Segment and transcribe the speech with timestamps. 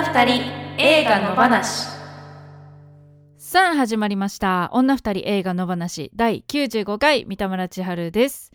[0.00, 0.42] 女二人
[0.78, 1.86] 映画の話。
[3.36, 4.70] さあ始まりました。
[4.72, 6.10] 女二人映画の話。
[6.16, 8.50] 第95回三田村千春です。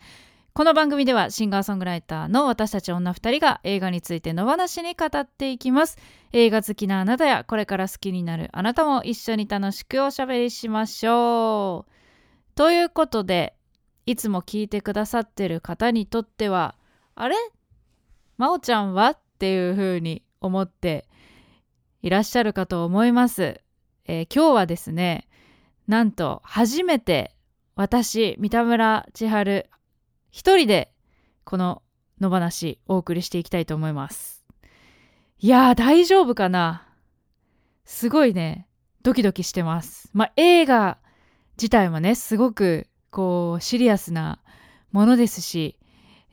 [0.54, 5.98] この番組ではシンガーソングライターの私たち女二人が映画についての話に語っていきます。
[6.32, 11.92] 映画好きなあなたやこれから好きになるあなたも一緒に楽しくおしゃべりしましょう。
[12.56, 13.54] ということで
[14.04, 16.74] いつも聞いてくださってる方にとっては
[17.14, 17.36] あれ？
[18.36, 19.10] 真央ちゃんは？
[19.10, 21.06] っていう風に思って
[22.06, 23.60] いらっしゃるかと思います、
[24.04, 25.26] えー今日はですね
[25.88, 27.34] なんと初めて
[27.74, 29.68] 私三田村千春
[30.30, 30.92] 一人で
[31.42, 31.82] この
[32.20, 34.44] 野話お送りしていきたいと思います。
[35.40, 36.86] いやー大丈夫かな。
[37.84, 38.68] すごいね
[39.02, 40.08] ドキドキしてます。
[40.12, 40.98] まあ映画
[41.58, 44.38] 自体もねすごくこうシリアスな
[44.92, 45.76] ものですし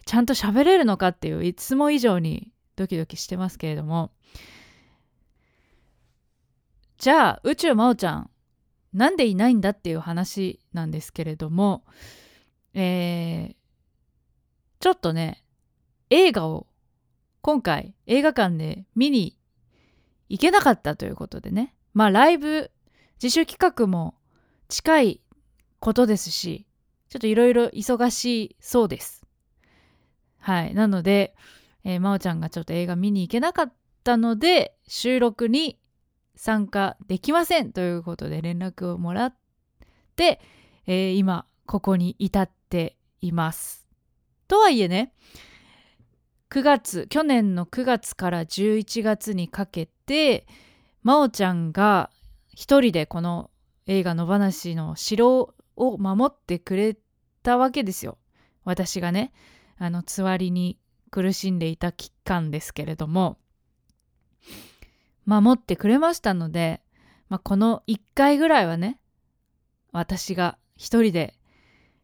[0.06, 4.12] ちゃんと喋れるのかっていういつも以上にドキドキしてますけれども。
[7.04, 8.30] じゃあ宇宙真央ちゃん
[8.94, 11.84] なんでいないんだっていう話なんですけれども
[12.74, 13.56] えー
[14.80, 15.44] ちょっとね
[16.10, 16.66] 映画を
[17.42, 19.38] 今回映画館で見に
[20.30, 21.76] 行けなかったということでね。
[21.94, 22.72] まあライブ
[23.22, 24.16] 自主企画も
[24.70, 25.22] 近い
[25.82, 26.66] ことですし
[27.10, 29.26] ちょっといろいろ忙しいそうです。
[30.40, 30.74] はい。
[30.74, 31.36] なので、
[31.84, 33.74] えー、真央ちゃんがちょっと映画見に行けなかっ
[34.06, 35.78] たので収録に
[36.36, 39.36] 参加できませんということで連絡をもらっ
[40.16, 40.42] て、
[40.86, 43.88] えー今ここに至っています。
[44.48, 45.14] とはいえね
[46.50, 50.46] 9月去年の9月から11月にかけて
[51.02, 52.12] 真央ちゃんが
[52.54, 53.50] 一人でこの
[53.88, 56.98] 映画の話の城を守ってくれ
[57.42, 58.18] たわけですよ。
[58.64, 59.34] 私がね
[59.78, 60.78] あのつわりに
[61.10, 63.38] 苦しんでいた期間ですけれども
[65.26, 66.82] 守ってくれましたので、
[67.30, 69.00] まあ、この1回ぐらいはね
[69.92, 71.36] 私が一人で、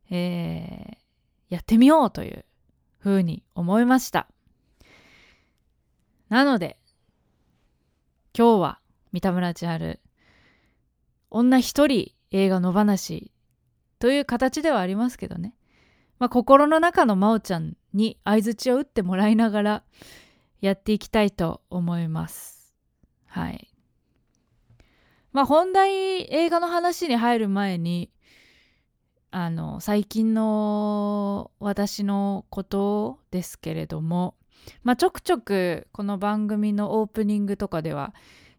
[0.10, 1.00] えー
[1.50, 2.46] やってみようという
[3.00, 4.28] ふうに思いました
[6.30, 6.78] なので
[8.38, 8.80] 今日は
[9.12, 10.00] 三田村千春
[11.32, 13.32] 女一人映画の話
[13.98, 15.56] という形ではありますけどね
[16.20, 19.84] まあ、心の中の真央ちゃんに相づちを打ってもらいながら
[20.60, 22.59] やっていきたいと思います。
[23.30, 23.72] はい。
[25.32, 25.92] まあ本題
[26.34, 28.10] 映画の話に入る前に
[29.32, 34.36] あの最近の私のことですけれども、
[34.84, 38.16] まあ、ちょくちょくこの番組のオープニングとかでは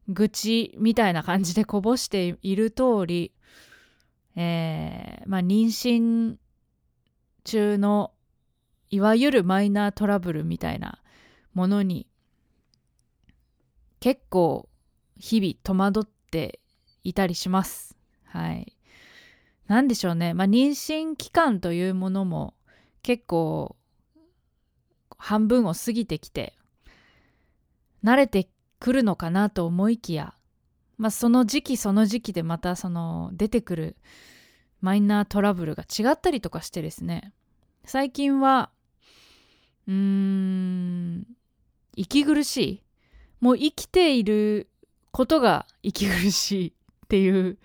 [0.09, 3.33] 愚痴みたいな感じでこぼしている通り、
[4.37, 6.37] えーまあ、妊娠
[7.43, 8.13] 中の
[8.91, 11.01] いわゆるマイナートラブルみたいな
[11.53, 12.07] ものに
[14.00, 14.69] 結構
[15.19, 16.61] 日々戸惑って
[17.05, 17.97] いたりします。
[18.25, 18.77] はい。
[19.66, 20.34] なんでしょうね。
[20.34, 22.55] まあ妊娠期間というものも
[23.03, 23.77] 結構
[25.16, 26.55] 半分を過ぎてきて
[28.03, 30.34] 慣れてくるのかなと思いきや、
[30.97, 33.97] まあその時期その時期でまたその出てくる
[34.81, 37.33] マイナートラブルが違ったりとかしてですね
[37.84, 38.71] 最近は
[39.87, 41.27] うーん
[41.97, 42.83] 息苦しい
[43.41, 44.69] もう生きている
[45.12, 46.73] ことが息苦しいっ
[47.09, 47.59] ていう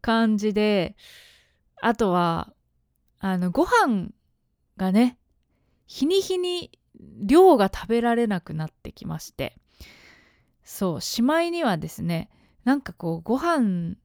[0.00, 0.96] 感じで
[1.80, 2.52] あとは
[3.20, 4.08] あのご飯
[4.76, 5.18] がね
[5.86, 6.70] 日に日に
[7.22, 9.56] 量が食べられなくなってきまして
[10.64, 12.28] そうしまいにはですね
[12.64, 13.96] なんかこうご飯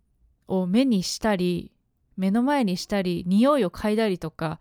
[0.47, 1.71] を目にしたり
[2.15, 4.59] 目の前にしたり匂いを嗅いだりとか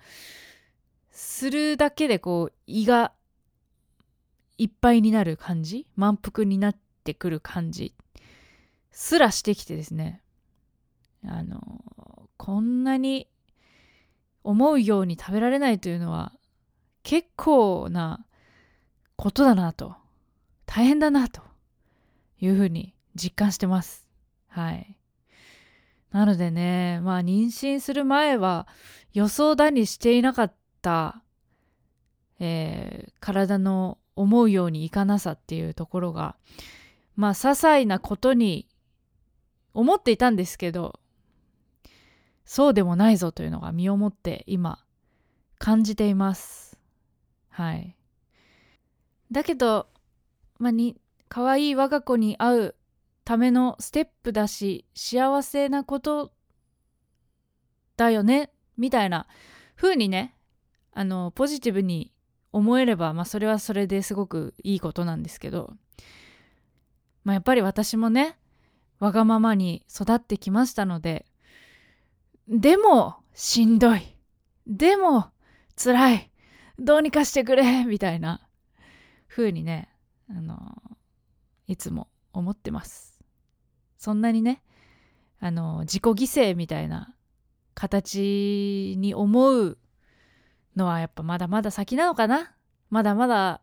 [1.10, 3.12] するだけでこう胃が
[4.58, 5.86] いっぱいになる感じ？
[5.96, 7.94] 満腹になってくる感じ？
[8.90, 10.22] すらしてきてですね。
[11.26, 11.60] あの
[12.36, 13.28] こんなに
[14.44, 16.32] 思うように食べられないというのは
[17.02, 18.24] 結構な
[19.16, 19.94] ことだなと。
[20.66, 21.42] 大変だなと。
[22.40, 24.08] いうふうに実感してます。
[24.48, 24.96] はい。
[26.10, 28.66] なのでねまあ妊娠する前は
[29.14, 31.22] 予想だにしていなかった、
[32.40, 36.36] えー体の思うようにいかなさっていうところが
[37.16, 38.68] まあ些細なことに
[39.74, 40.98] 思っていたんですけど
[42.44, 44.84] そうでもないぞというのが身をもって今
[45.58, 46.76] 感じています。
[47.48, 47.96] はい。
[49.30, 49.86] だけど
[50.58, 50.96] まあに
[51.28, 52.74] 可愛い我が子に会う
[53.24, 56.32] ためのステップだし幸せなこと
[57.96, 59.26] だよねみたいな
[59.76, 60.34] 風にね
[60.92, 62.12] あのポジティブに
[62.52, 65.74] 思えれば、まあ、それはそれですごくいいことなんですけど
[67.24, 68.36] まあ、やっぱり私もね
[68.98, 71.26] わがままに育ってきましたので
[72.48, 74.16] でもしんどい。
[74.66, 75.30] でも
[75.82, 76.30] 辛い。
[76.78, 78.46] どうにかしてくれみたいな
[79.28, 79.88] 風にね
[80.28, 80.58] あの
[81.66, 83.18] いつも思ってます。
[83.96, 84.62] そんなにね
[85.40, 86.14] あの自己犠
[86.50, 87.14] 牲みたいな
[87.74, 89.78] 形に思う
[90.76, 92.54] のはやっぱまだまだ先なのかな？
[92.90, 93.60] まだまだ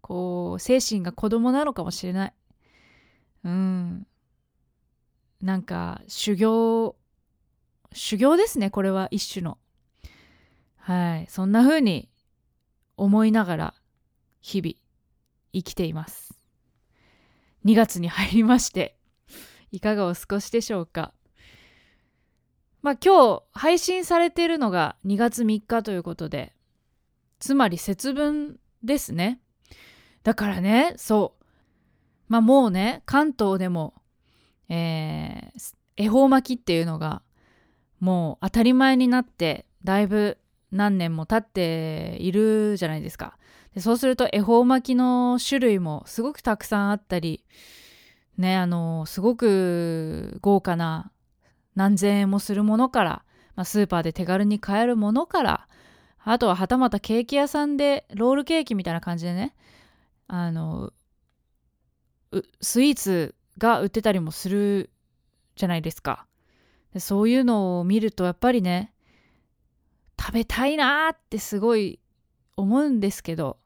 [0.00, 2.32] こう精神が子供なのかもしれない。
[3.44, 4.06] うん。
[5.40, 6.96] なんか修行
[7.92, 9.58] 修行ですねこれは一種の。
[10.76, 11.26] はい。
[11.28, 12.08] そんな風に
[12.96, 13.74] 思いながら
[14.40, 14.74] 日々
[15.52, 16.34] 生きています。
[17.64, 18.96] 2月に入りまして
[19.70, 21.12] いかがお過ごしでしょうか？
[22.82, 26.52] まあ今日配信されているのが2月3日ということで
[27.38, 29.40] つまり節分ですね。
[30.22, 31.44] だからねそう。
[32.28, 33.94] まあもうね関東でも
[34.68, 37.22] えー、恵方巻きっていうのが
[38.00, 40.38] もう当たり前になってだいぶ
[40.70, 43.38] 何年も経っているじゃないですか。
[43.74, 47.44] でそうすると恵方巻きの種類もすごくたくさんあったり
[48.36, 51.10] ねあのすごく豪華な
[51.78, 53.10] 何千円もするものから、
[53.54, 55.68] まあ、スーパーで手軽に買えるものから
[56.24, 59.54] あとははたまたケーキ屋さんでロールケーキみたいな感じでね
[60.26, 60.92] あの
[62.60, 64.90] スイーツが売ってたりもする
[65.54, 66.26] じゃないですか。
[66.92, 68.92] でそういうのを見るとやっぱりね
[70.20, 72.00] 食べたいなってすごい
[72.56, 73.56] 思うんですけど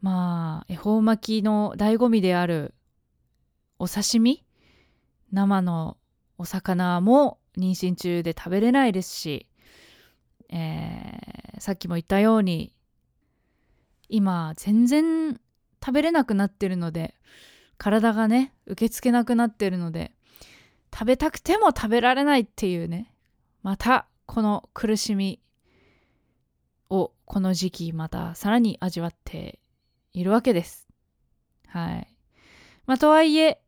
[0.00, 2.74] まあ恵方巻きの醍醐味である
[3.78, 4.42] お刺身？
[5.32, 5.98] 生の
[6.38, 9.46] お魚も妊娠中で食べれないですし、
[10.48, 12.72] えー、さっきも言ったように
[14.08, 15.40] 今全然
[15.84, 17.14] 食べれなくなってるので
[17.78, 20.12] 体がね受け付けなくなってるので
[20.92, 23.12] 食べたくても食べられないっていうね
[23.62, 25.40] またこの苦しみ
[26.90, 29.58] をこの時期またさらに味わって
[30.12, 30.86] いるわけです。
[31.66, 32.06] はい。
[32.86, 33.60] まあとはいえ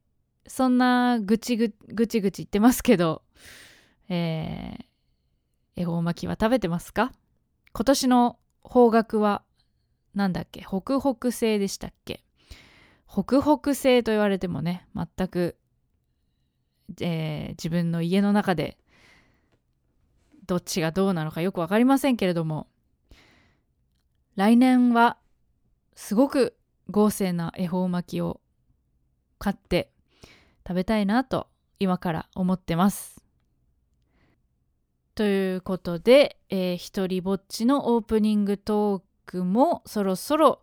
[0.47, 3.23] そんなぐちぐぐちぐち言ってますけど、
[4.09, 7.13] えー、恵方巻きは食べてますか？
[7.73, 9.43] 今年の方角は
[10.15, 10.61] なんだっけ？
[10.61, 12.23] 北北西でしたっけ？
[13.09, 15.57] 北北西と言われてもね全く、
[17.01, 18.79] えー、自分の家の中で
[20.47, 22.69] どっちがどうなのかよく分かりませんけれども
[24.37, 25.17] 来年は
[25.95, 26.57] すごく
[26.89, 28.41] 豪勢な恵方巻きを
[29.39, 29.91] 買って
[30.67, 31.47] 食べたいなと
[31.79, 33.23] 今から思ってます。
[35.15, 40.61] ということで、えー、一人ぼっちのオープニングトークもそろそろ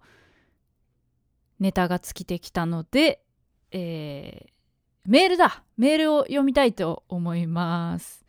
[1.59, 3.23] ネタが尽きてきたので、
[3.71, 4.51] えー、
[5.05, 5.63] メールだ。
[5.77, 8.25] メールを読みたいと思います。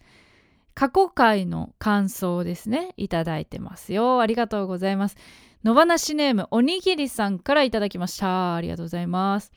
[0.74, 2.94] 過去回の感想ですね。
[2.96, 4.20] いただいてますよ。
[4.20, 5.16] ありがとうございます。
[5.62, 8.54] 野放しネームおにぎりさんからいただきました。
[8.54, 9.52] ありがとうございます。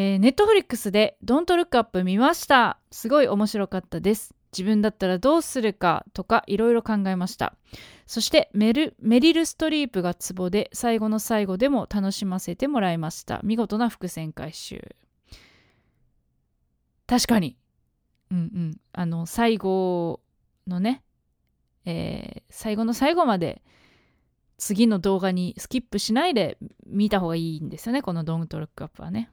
[0.00, 2.78] えー、ネットフリックスで「ドントルックアップ見ました。
[2.92, 4.32] すごい面白かったです。
[4.52, 7.56] 自分だったらどうするかとかいろいろ考えました。
[8.06, 13.40] そしてメルメリル・ストリープがツボで最後の最後でも楽しませてもらいました。
[13.42, 14.94] 見事な伏線回収。
[17.08, 17.56] 確かに。
[18.30, 18.80] うんうん。
[18.92, 20.20] あの最後
[20.68, 21.02] のね
[21.86, 23.62] えー、最後の最後まで
[24.58, 28.02] 次の動画にスキップしないで見た方がいいんですよね。
[28.02, 29.32] この「ドントルックアップはね。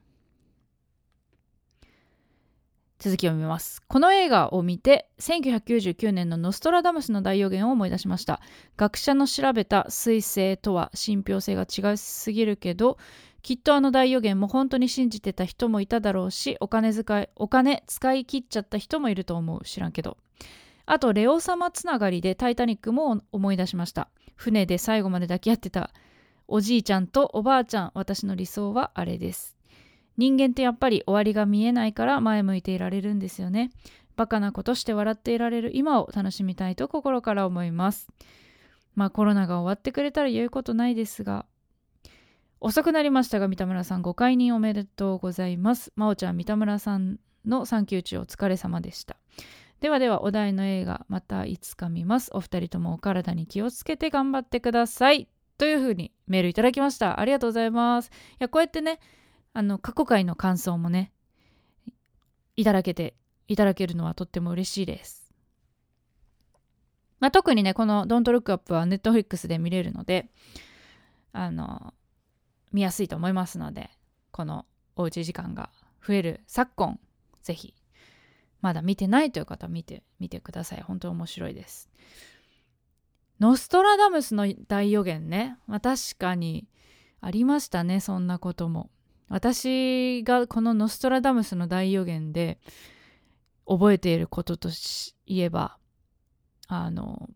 [2.98, 3.82] 続きを見ます。
[3.86, 8.40] この映画を見て1999年のノストラダムスの大予言を思い出しました。
[8.76, 12.98] 学者の調べた彗星とは信憑性が違いすぎるけど
[13.46, 20.16] きっとあの大予言も本当に信じてた人もいただろうしお金使いお金使い切っちゃった人もいると思う知らんけど
[20.84, 25.90] あとレオ様つながりでタイタニックも思い出しました船で最後まで抱き合ってた
[26.48, 29.55] おじいちゃんとおばあちゃん私の理想はあれです
[30.16, 33.70] 人間ってやっぱり終わりが見えないから前向いていられるんですよね。
[34.16, 38.08] バカなことして笑っていられる今を楽しみたいと心から思います。
[38.94, 41.44] まあコロナが終わってくれたら言うことないですが、
[42.60, 45.92] 遅くなりましたが三田村さんご解任おめでとうございます。
[45.96, 49.16] 真央ちゃん三田村さんの産休中お疲れ様でした。
[49.80, 52.30] ではではお題の映画またいつか見ます。
[52.32, 55.28] お二人ともお体に気をつけて頑張ってください。
[55.58, 57.20] というふうにメールいただきました。
[57.20, 58.08] ありがとうございます。
[58.08, 58.98] いやこうやってね
[59.56, 61.12] あの過去回の感想もね
[62.56, 63.14] いただけて
[63.48, 65.32] いただけるのはとっても嬉しいです。
[67.20, 70.28] まあ、特にねこの「Don't Look Up」は Netflix で見れるので
[71.32, 71.94] あの
[72.70, 73.88] 見やすいと思いますので
[74.30, 75.70] このおうち時間が
[76.06, 77.00] 増える昨今
[77.42, 77.72] ぜひ
[78.60, 80.82] まだ見てないという方見てみてください。
[80.82, 81.88] 本当に面白いです。
[83.40, 86.68] ノストラダムスの大予言ね、まあ、確かに
[87.22, 88.90] ありましたねそんなことも。
[89.28, 92.58] 私がこのノストラダムスの大予言で
[93.66, 94.70] 覚えていることと
[95.26, 95.78] いえば
[96.68, 97.28] あの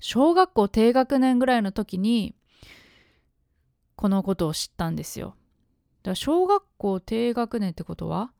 [0.00, 2.34] 小学校低学年ぐらいの時に
[3.94, 5.36] このことを知ったんですよ。
[6.02, 8.32] だから小学校低学年ってことは、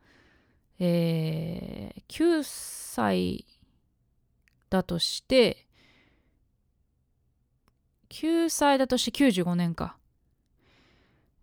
[0.81, 3.47] えー、9歳
[4.71, 5.69] だとして
[8.09, 9.97] 9歳だとして95年か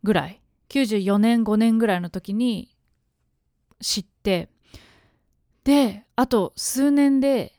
[0.03, 2.75] ぐらい94年5年ぐらいの時に
[3.81, 4.49] 知って
[5.63, 7.53] であと数年で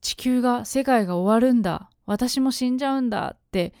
[0.00, 1.90] 地球が世界が終わるんだ。
[2.06, 3.72] 私も死んじゃうんだって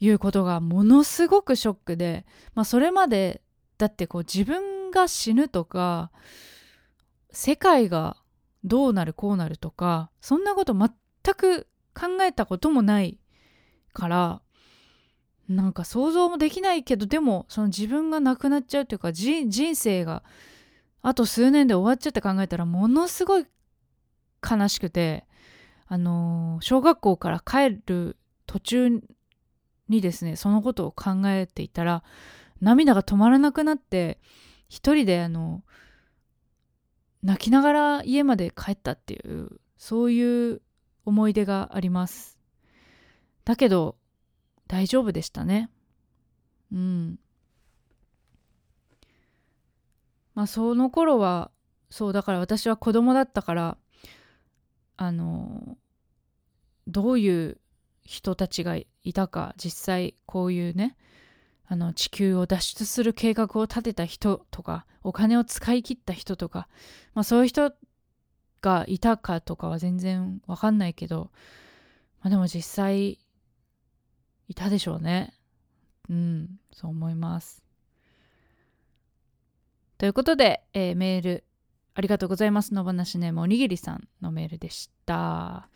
[0.00, 3.40] いうことがものすごくショックで、まあ、それまで
[3.78, 6.10] だってこう自分が死ぬとか
[7.30, 8.16] 世界が
[8.64, 10.90] どうなるこうなるとかそんなこと全
[11.36, 13.20] く考えたこともない
[13.92, 14.42] から
[15.48, 20.22] なんか想像もできないけどでもその自分が亡くなっちゃうというか人生が
[21.02, 23.46] あと数年で終わっちゃって考えたらものすごい
[24.42, 25.24] 悲しくて
[25.86, 29.00] あのー、小学校から帰る途中
[29.88, 32.02] にですねそのことを考えていたら
[32.60, 34.18] 涙が止まらなくなって
[34.68, 35.62] 一人であの
[37.22, 40.62] 泣きながら家まで帰ったっていうそういう
[41.04, 42.38] 思い出があります。
[43.44, 43.96] だけど
[44.68, 45.70] 大丈夫でしたね。
[46.72, 47.18] うん。
[50.34, 51.50] まあその頃は
[51.90, 53.78] そうだから私は子供だったから
[54.96, 55.78] あの
[56.86, 57.58] どういう
[58.02, 60.96] 人たちがいたか実際こういうね
[61.66, 66.68] あの地球を脱出する計画を立てた人とかお金を使い切った人とか、
[67.14, 67.72] まあ、そういう人
[68.62, 71.30] がいたかとかは全然わかんないけど、
[72.20, 73.18] まあ、でも実際
[74.48, 75.34] いたでしょうね
[76.08, 77.66] うんそう思います
[79.98, 81.44] ということで、えー、メール
[81.94, 82.74] ありがとうございます。
[82.74, 85.68] のばなしネームおにぎりさんのメールでした。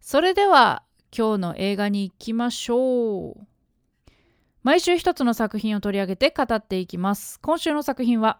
[0.00, 0.84] それでは
[1.16, 3.46] 今日の映画に行きましょう。
[4.62, 7.40] 毎週一つの作品を取り上げて語っていきます。
[7.40, 8.38] 今週の作品は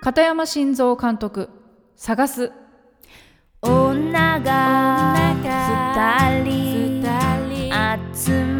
[0.00, 1.50] 片山晋三監督
[1.96, 2.52] 「探す」
[3.60, 7.02] 女が二人
[8.14, 8.57] 集ま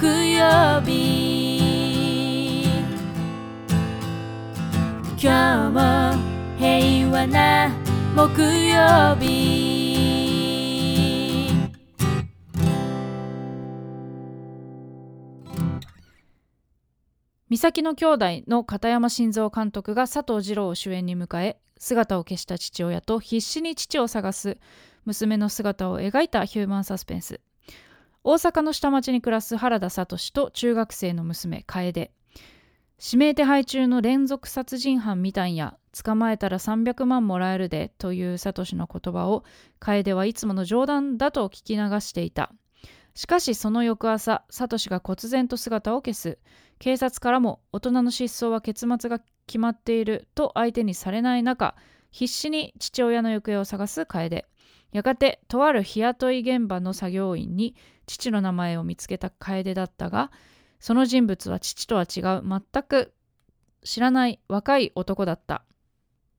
[0.00, 2.64] 木曜日。
[5.16, 5.78] 今日も
[6.58, 7.70] 平和な
[8.16, 9.54] 木曜日。
[17.48, 24.58] 三崎の兄弟の片山晋三監督が佐藤二郎を主演に迎え姿を消した父親と必死に父を探す
[25.04, 27.40] 娘の姿を描いたヒューマンサスペンス。
[28.26, 32.10] 大阪の下町に暮らす原田聡と中学生の娘楓。
[32.98, 39.44] 指名手配中の連続殺人犯みたいや捕まえたら300万もらえるでという聡の言葉を
[39.78, 42.50] 楓はいつもの冗談だと聞き流していた。
[43.14, 46.38] しかしその翌朝聡が忽然と姿を消す。
[46.78, 51.76] 警察からも大人の失踪は結末が決まっていると相手にされない中
[52.10, 54.46] 必死に父親の行方を探す楓。
[54.92, 57.74] やがてとある日雇い現場の作業員に
[58.06, 60.30] 父の名前を見つけた楓だったが
[60.80, 63.12] その人物は父とは違う全く
[63.84, 65.62] 知らない若い男だった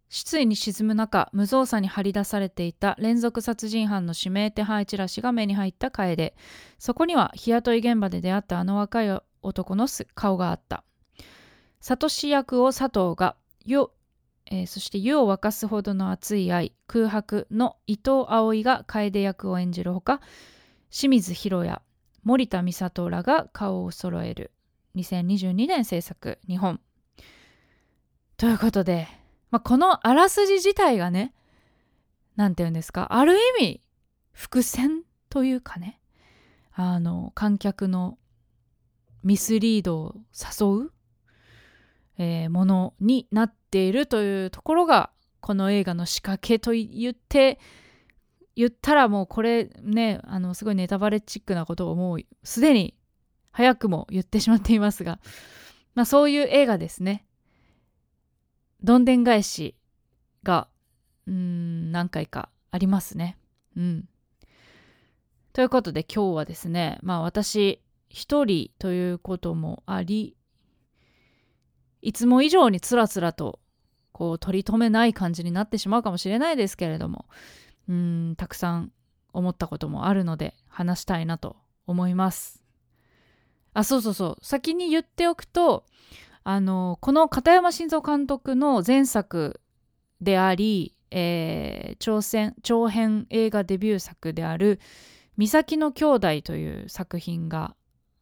[0.09, 6.33] 失意に沈む中無造作に張り出されていた連続殺人犯の指名手配チラシが目に入った楓
[6.77, 10.83] そこには日雇い現場で出会ったあの若い男の顔があった。
[11.79, 13.91] サトシ役を佐藤が、よ、
[14.47, 20.19] えー、そして湯を沸かすほどの熱い愛、空白の伊藤葵が楓役を演じるほか、
[20.89, 21.81] 清水博也、
[22.23, 24.51] 森田美里らが顔を揃える
[24.95, 26.79] 2022年制作日本。
[28.37, 29.07] ということで、
[29.51, 31.33] まあ、このあらすじ自体がね、
[32.35, 33.81] なんて言うんですか、ある意味、
[34.31, 35.99] 伏線というかね、
[36.73, 38.17] あの、観客の
[39.23, 40.91] ミスリードを誘う、
[42.17, 45.09] えー、ものになっているというところが
[45.41, 47.59] この映画の仕掛けと言って
[48.55, 52.95] 言ったらもうこれねあのすごいネタバレチックなことをもうすでに
[53.51, 55.19] 早くも言ってしまっていますが、
[55.93, 57.25] まあ、そういう映画ですね。
[58.83, 59.75] どんでん返し
[60.43, 60.67] が
[61.27, 63.37] うん何回かありますね。
[63.75, 64.09] うん。
[65.53, 70.35] ということで今日はですねまあ私一人ということもあり
[72.01, 73.59] いつも以上につらつらと
[74.11, 77.25] こう取り留めない感じになってしまうかもしれないですけれども
[77.87, 78.91] うんたくさん
[79.33, 82.61] 思ったこともあるので話したいなと思います。
[83.73, 85.85] あそうそうそう先に言っておくと
[86.43, 89.59] あのこの片山晋三監督の前作
[90.21, 94.79] であり、えー、長編長編映画デビュー作である
[95.37, 97.75] 「岬の兄弟」という作品が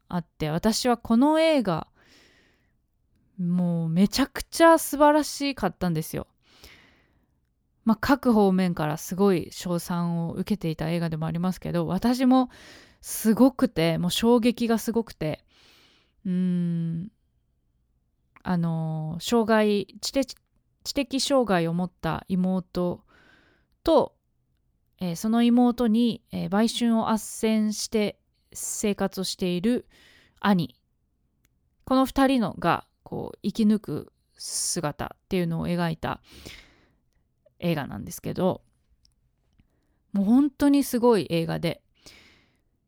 [0.10, 1.88] あって私はこの映画
[3.38, 6.27] もうめちゃくちゃ素晴らしかったんですよ。
[7.86, 12.50] まあ、各方面からすごい称賛を受けていた映画でもありますけど私も
[13.02, 15.44] すごくてもう衝撃がすごくて
[16.25, 17.12] うん
[18.44, 20.36] あの障害知的
[20.84, 23.02] 知的障害を持った妹
[23.84, 24.16] と、
[25.00, 28.20] えー、その妹に、えー、売春を斡旋して
[28.52, 29.88] 生活をしている
[30.40, 30.75] 兄。
[31.86, 36.22] この2人のがこう生き抜く姿っていうのを描いた
[37.63, 38.62] 映画なんですけど
[40.12, 41.82] もう本当にすごい映画で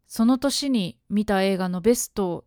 [0.05, 2.45] その年に見た映画のベスト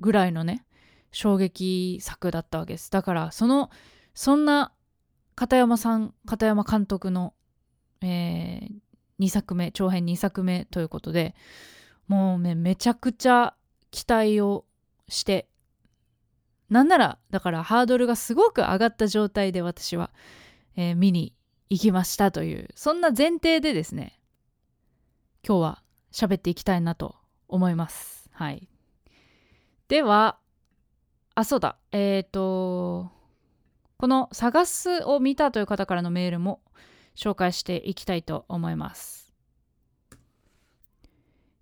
[0.00, 0.64] ぐらいのね
[1.12, 2.90] 衝撃作だったわけです。
[2.90, 3.70] だからその
[4.14, 4.72] そんな
[5.34, 7.34] 片山さん片山監督の、
[8.00, 8.68] えー、
[9.20, 11.34] 2作目長編2作目ということで
[12.08, 13.54] もうねめちゃくちゃ
[13.90, 14.64] 期待を
[15.08, 15.48] して
[16.70, 20.10] なんならだからハードルがすごく上がった状態で私は
[20.78, 21.34] えー、見に
[21.68, 24.20] 行きましたというそんな前提でですね
[25.44, 27.16] 今日は喋っていきたいなと
[27.48, 28.30] 思います。
[28.32, 28.68] はい。
[29.88, 30.38] では
[31.34, 31.76] あそうだ。
[31.90, 33.10] えっ、ー、と
[33.98, 36.60] この「探す」を見たという方からのメールも
[37.16, 39.34] 紹介していきたいと思います。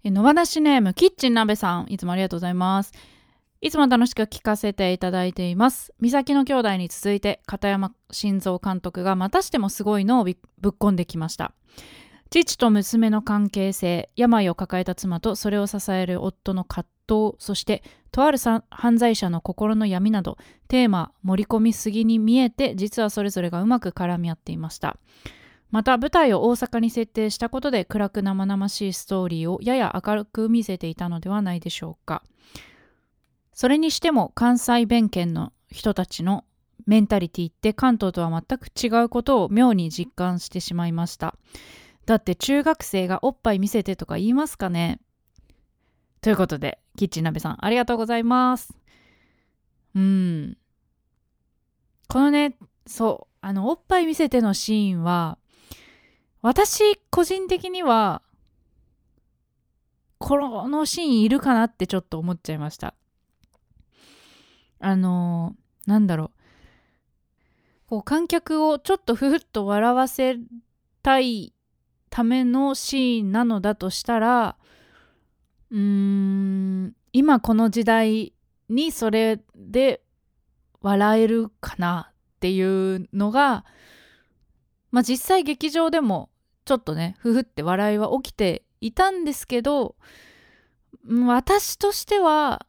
[0.05, 1.87] 野放しネームキッチン鍋さん。
[1.89, 2.93] いつもありがとうございます。
[3.63, 5.95] いつも楽しく聞かせていただいています。
[6.01, 10.35] 美咲の兄弟に続いて片山晋三監督がまたしてもすごいのをぶっ
[10.79, 11.53] 込んできました。
[12.29, 20.37] 父と娘の関係性、病を抱えた妻とそれを支える夫の葛藤、そしてとある犯罪者の心の闇など、
[20.69, 24.99] テーマ盛り込みすぎに見えて、実はそれぞれがうまく絡み合っていました。
[25.71, 32.23] また舞台を大阪に設定したことで暗く生々しいストーリーをやや明るく見せていたのではないでしょうか。
[33.57, 36.45] それにしても関西弁圏の人たちの
[36.87, 41.35] メンタリティって関東とは全く違うことを妙に実感してしまいました。
[42.05, 45.01] だって中学生がおっぱい見せてとか言いますかね？
[46.21, 48.77] ということで、キッチン鍋さんありがとうございます。
[49.95, 50.59] うん。
[52.09, 55.39] このね、そう、あの、おっぱい見せてのシーンは、
[56.43, 58.21] 私個人的には、
[60.19, 60.37] こ
[60.69, 62.95] のシーンいるかなってちょっと思っちゃいました。
[64.81, 66.31] あのー、なんだろう。
[67.89, 70.37] こう観客をちょっとふふっと笑わせ
[71.03, 71.53] たい
[72.11, 74.57] ためのシーンなのだとしたら
[75.71, 78.33] うーん今この時代
[78.69, 80.03] にそれで
[80.81, 82.61] 笑えるかなってい
[82.97, 83.65] うのが
[84.91, 86.31] まあ実際劇場でも
[86.65, 89.95] ちょっとねふふって笑いは起きていたんですけど
[91.09, 92.67] 私としては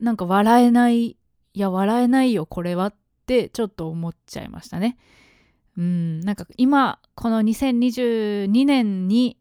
[0.00, 1.16] なんか笑えない
[1.54, 2.94] いや笑えないよこれはっ
[3.26, 4.96] てちょっと思っちゃいましたね。
[5.76, 9.38] うんなんか今この2022年に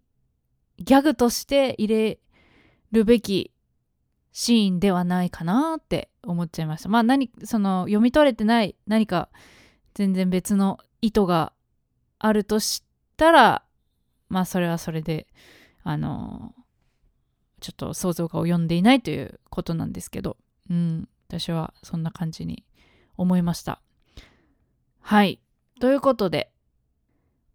[0.77, 2.19] ギャグとして入れ
[2.91, 3.51] るべき
[4.31, 6.89] シーンではないかなって思っちゃいました。
[6.89, 9.29] まあ何その読み取れてない何か
[9.93, 11.53] 全然別の意図が
[12.19, 12.83] あるとし
[13.17, 13.63] たら
[14.29, 15.27] まあそれはそれで
[15.83, 16.53] あの
[17.59, 20.37] ちょっと想像が及んでいないということなんですけど、
[20.69, 22.65] うん、私はそんな感じに
[23.15, 23.81] 思いました。
[24.99, 25.39] はい。
[25.79, 26.51] ということで、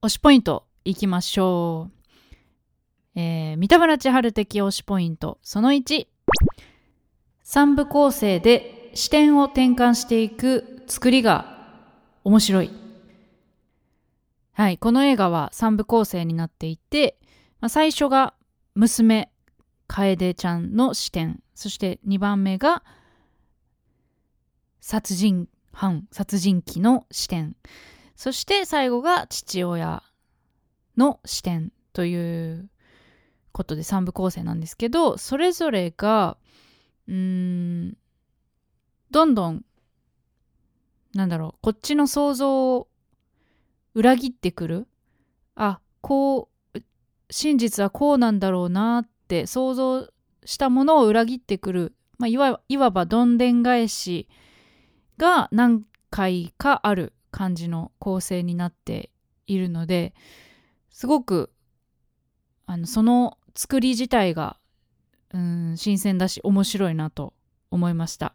[0.01, 3.21] 推しポイントいきましょう。
[3.21, 6.07] えー、三田村千春的推しポイントその1。
[7.45, 11.69] 3部構成で視点を転換していく作りが
[12.25, 12.71] 面白い。
[14.53, 14.79] はい。
[14.79, 17.19] この映画は3部構成になっていて、
[17.61, 18.33] まあ、最初が
[18.75, 19.31] 娘、
[19.87, 21.43] 楓ちゃんの視点。
[21.55, 22.83] そして2番目が
[24.87, 27.57] 殺人犯殺人鬼の視点。
[28.15, 30.05] そして最後が父親
[30.97, 32.71] の視点という
[33.51, 36.37] ことで3部構成なんですけどそれぞれが
[37.09, 37.97] うーん
[39.11, 39.65] どんどん
[41.15, 42.87] なんだろうこっちの想像を
[43.93, 44.87] 裏切ってくる。
[45.57, 46.79] あこう
[47.29, 50.07] 真実はこうなんだろうなって想像
[50.45, 54.29] したものを裏切ってくる、まあ、いわいわばどんでん返し
[55.19, 59.11] が何回かある感じの構成になって
[59.47, 60.15] いるので
[60.91, 61.51] すごく
[62.67, 64.57] あのその作り自体が
[65.33, 67.35] うん新鮮だし面白いなと
[67.71, 68.35] 思いました。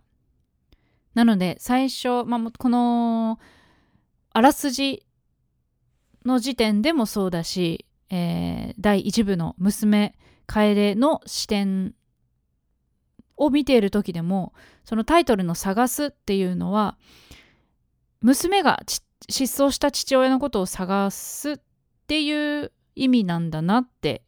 [1.14, 3.40] なので最初、まあ、この
[4.32, 5.06] あらすじ
[6.26, 10.16] の時点でもそうだし、えー第1部の娘
[10.48, 11.94] 楓の視点
[13.42, 14.54] を見ている時でも
[14.86, 16.98] そのタイトルの「探す」っていうのは
[18.22, 21.58] 娘が失踪した父親のことを探すっ
[22.06, 24.24] ていう意味なんだなって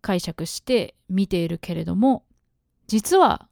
[0.00, 2.24] 解釈して見ているけれども
[2.86, 3.46] 実は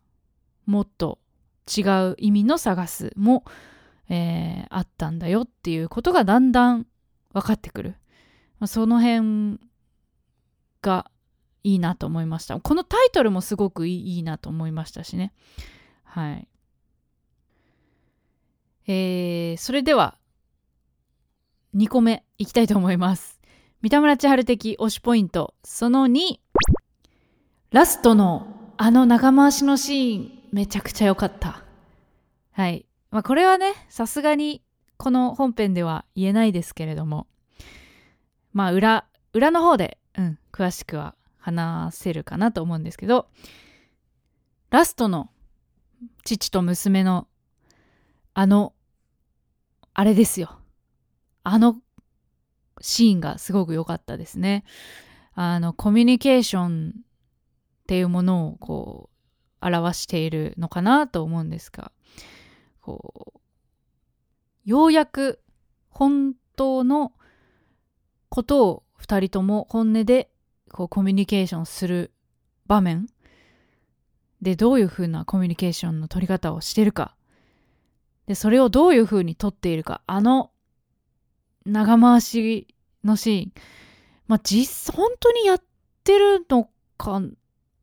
[0.65, 1.19] もっと
[1.67, 3.45] 違う意味の探すも、
[4.09, 6.87] えーあったんだよっていうことがだんだん
[7.35, 7.95] 分かってくる、
[8.67, 9.61] その辺
[10.81, 11.11] が
[11.65, 12.59] いいなと思いました。
[12.61, 15.33] このタイトルもすごくいいなと思いましたしね。
[16.05, 16.49] はい。
[18.87, 20.19] えー、それでは
[21.75, 23.41] 2個目いきたいと思います。
[23.81, 25.55] 三田村千春的推しポイント。
[25.65, 26.39] その2
[27.71, 28.47] ラストの
[28.77, 30.39] あの長回しのシーン。
[30.53, 31.65] めちゃくちゃ良かった。
[32.51, 32.85] はい。
[33.11, 34.63] まあこれはねさすがに
[34.99, 37.27] この本編では言えないですけれども。
[38.53, 43.29] まあ裏裏の方でうん詳しくは話せるかなと思うんですけど
[44.71, 45.29] ラストの
[46.25, 47.27] 父と娘の
[48.33, 48.73] あの
[49.93, 50.59] あれですよ。
[51.45, 51.77] あの
[52.81, 54.65] シーンがすごく良かったですね。
[55.35, 57.03] あのコミュニケーションっ
[57.87, 59.11] ていうものをこ
[59.61, 61.93] う表しているのかなと思うんですが
[62.81, 63.41] こう
[64.65, 65.41] ようやく
[65.89, 67.13] 本当の
[68.29, 70.32] ことを2人とも本音で
[70.73, 72.13] こうコミュニケーションする
[72.67, 73.07] 場面。
[74.41, 77.15] でどういうふうなコミュニケーションの取り方をしてるか。
[78.27, 80.03] でそれをどういうふうに取っているか。
[80.07, 80.51] あの
[81.65, 82.67] 長回し
[83.05, 83.53] のシーン。
[84.27, 85.63] まあ実本当にやっ
[86.03, 87.21] てるのか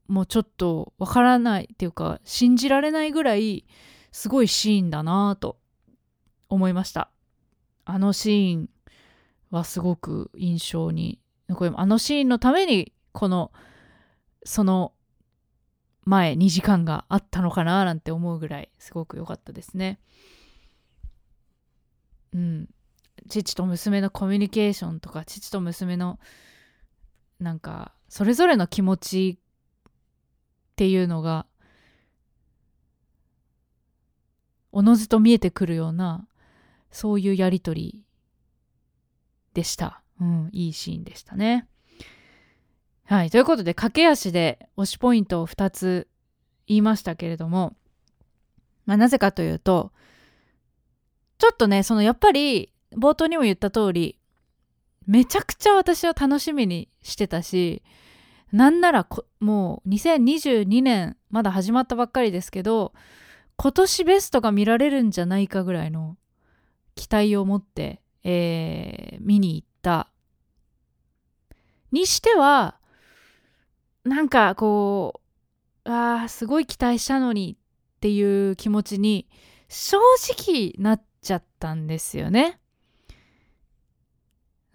[0.08, 3.66] もうちょっとわからないっていうか信じられないぐらい
[4.12, 5.60] すごいシーンだなと
[6.50, 7.12] 思いました。
[7.86, 8.70] あのシーン
[9.52, 13.52] はすごく印象に残りあのシーンのためにこの
[14.44, 14.94] その
[16.06, 20.00] 前2時間があったのかななんて思うぐらいすごく良かったですね
[22.34, 22.70] うん
[23.28, 26.20] 父と娘のコミュニケーションとか父と娘の
[27.40, 29.42] なんかそれぞれの気持ちっ
[30.76, 31.46] ていうのが
[34.72, 36.28] おのずと見えてくるような
[36.92, 38.04] そういうやりとり
[39.54, 40.02] でした。
[40.20, 41.68] うん、いいシーンでしたね。
[43.06, 46.08] はい、ということで駆け足で推しポイントを2つ
[46.68, 47.76] 言いましたけれども、
[48.86, 49.92] まあ、なぜかというと
[51.40, 54.20] ちょっとねそのやっぱり冒頭にも言った通り
[55.08, 57.82] めちゃくちゃ私は楽しみにしてたし
[58.52, 59.08] なんなら
[59.40, 62.94] もう2022年まだ始まったばっかりですけど
[63.56, 66.16] 今年ベストが見られるんじゃないかぐらいの
[66.94, 69.69] 期待を持って、えー見に行った
[71.92, 72.76] にしては
[74.04, 75.22] なんかこ
[75.86, 77.58] うあーすごい期待したのに
[77.98, 79.28] っていう気持ちに
[79.68, 79.98] 正
[80.38, 82.60] 直なっちゃったんですよね。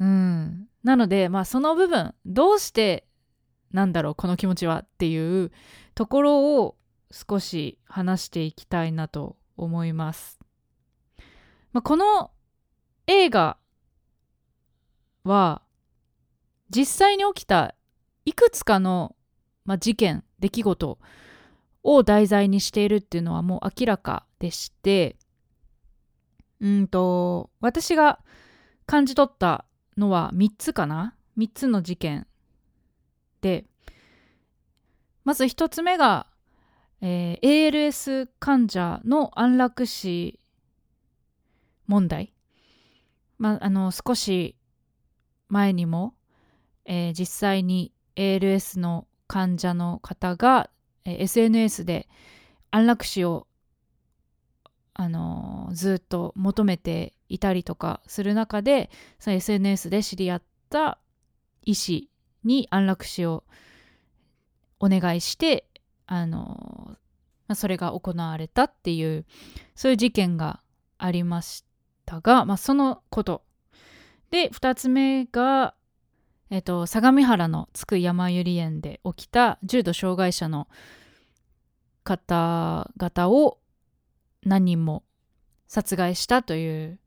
[0.00, 3.06] うん、なのでまあその部分どうして
[3.72, 5.52] なんだろうこの気持ちはっていう
[5.94, 6.76] ところを
[7.10, 10.40] 少し話していきたいなと思います。
[11.72, 12.30] まあ、この
[13.06, 13.56] 映画
[15.24, 15.62] は
[16.70, 17.74] 実際に起きた
[18.24, 19.16] いくつかの、
[19.64, 20.98] まあ、事件出来事
[21.82, 25.16] を題材にしているっていうのはもう明らかでして
[26.60, 28.20] うんと私が
[28.86, 29.64] 感じ取った
[29.96, 32.26] のは3つかな？3つの事件
[33.40, 33.64] で
[35.24, 36.26] まず1つ目が、
[37.00, 40.38] えー ALS 患者の安楽死
[41.86, 42.32] 問題、
[43.38, 44.56] まあ、あの少し
[45.48, 46.14] 前にも、
[46.84, 50.70] えー実際に ALS の患者の方が、
[51.04, 52.08] えー SNS で
[52.70, 53.46] 安楽死を、
[54.94, 60.98] あのーずっと求めていたりとかする中でその SNS で知り合った
[61.62, 62.10] 医師
[62.44, 63.44] に安楽死を
[64.78, 65.66] お願いして
[66.06, 66.96] あの、
[67.48, 69.24] まあ、それが行われたっていう
[69.74, 70.60] そういう事件が
[70.98, 71.64] ありまし
[72.06, 73.42] たが、まあ、そのこと
[74.34, 75.74] で2つ目が、
[76.50, 80.66] えっと、相模原の津久山百合園で起きた重度障害者の
[82.02, 83.58] 方々を
[84.44, 85.04] 何人も
[85.68, 86.98] 殺害したという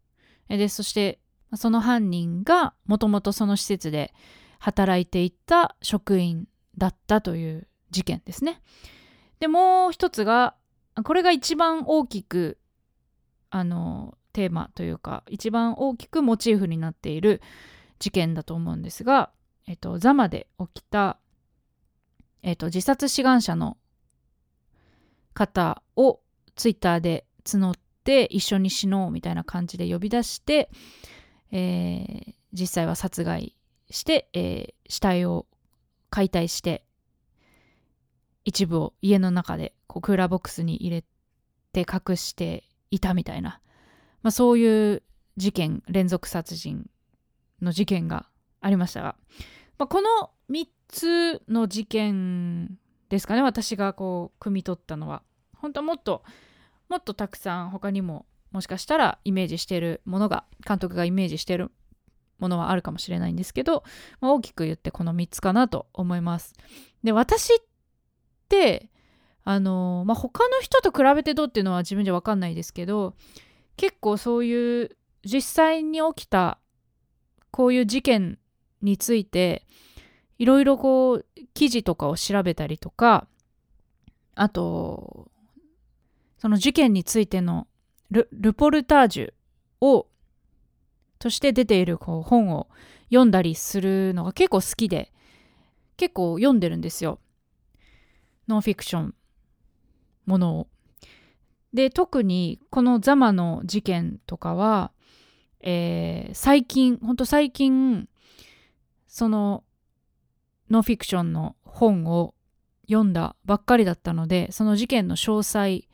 [0.47, 1.19] でそして
[1.53, 4.13] その犯人がもともとその施設で
[4.59, 8.61] 働いていた職員だったという事件ですね。
[9.41, 10.55] でもう一つが
[11.03, 12.57] これが一番大きく
[13.49, 17.41] あのテーマというか一番大きくモチーフになっている
[17.97, 19.31] 事件だと思うんですが、
[19.65, 21.17] えっと、ザマで起きた、
[22.43, 23.77] えっと、自殺志願者の
[25.33, 26.19] 方を
[26.55, 27.73] ツイッターで募っ
[28.03, 30.69] て一緒に死のうみたいな感じで呼び出して、
[31.51, 33.55] えー、実際は殺害
[33.89, 35.47] して、えー、死体を
[36.11, 36.83] 解体して
[38.45, 41.03] 一部を家の中でこうクーラーボックスに入れ
[41.73, 43.61] て隠していたみたいな、
[44.27, 45.03] まあ、そういう
[45.37, 46.89] 事件連続殺人
[47.61, 48.25] の事件が
[48.59, 49.15] ありましたが、
[49.77, 55.23] まあ、この3つの事件ですかね私がこう汲み取ったのは
[55.55, 56.23] 本当はもっと
[56.89, 61.71] もっとたくさん他にももしかしたらイメージしてるものが監督がイメージしてる
[62.37, 63.85] ものはあるかもしれないんですけど、
[64.19, 66.53] まあ、大きく言ってこの3つかなと思います。
[67.01, 67.57] で私っ
[68.49, 68.89] て
[69.45, 73.15] あのまあ、他の人と比べてどうっていうのは自分じゃ分かんないですけど
[73.77, 76.59] 結構そういう実際に起きた
[77.51, 78.39] こういう事件
[78.81, 79.65] について
[80.37, 83.27] いろいろこう記事とかを調べたりとか
[84.35, 85.31] あと
[86.37, 87.67] その事件についての
[88.09, 89.33] ルポルタージュ
[89.81, 90.07] を
[91.19, 92.67] として出ているこう本を
[93.09, 95.11] 読んだりするのが結構好きで
[95.97, 97.19] 結構読んでるんですよ
[98.47, 99.15] ノンフィクション
[100.25, 100.67] ものを。
[101.73, 104.91] で特にこのザマの事件とかは、
[105.61, 108.07] えー、最近ほんと最近
[109.07, 109.63] その
[110.69, 112.33] ノンフィクションの本を
[112.87, 115.87] 読んだばっかりだったのでその事件の詳細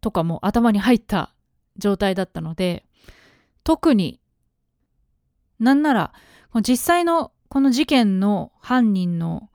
[0.00, 1.34] とかも頭に入った
[1.76, 2.84] 状態だったので
[3.64, 4.20] 特に
[5.58, 6.12] なんなら
[6.62, 9.50] 実際のこの事件の犯人の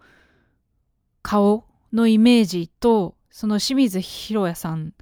[1.21, 4.93] 顔のイメージとその清水宏也さん